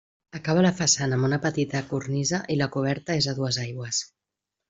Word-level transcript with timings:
Acaba 0.37 0.61
la 0.65 0.69
façana 0.79 1.19
amb 1.19 1.27
una 1.27 1.39
petita 1.43 1.81
cornisa 1.91 2.39
i 2.55 2.57
la 2.63 2.69
coberta 2.77 3.19
és 3.23 3.31
a 3.31 3.37
dues 3.43 3.63
aigües. 3.67 4.01